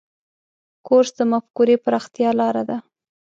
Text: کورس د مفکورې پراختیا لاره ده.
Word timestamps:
کورس 0.87 1.09
د 1.17 1.21
مفکورې 1.31 1.75
پراختیا 1.83 2.29
لاره 2.39 2.63
ده. 2.69 2.77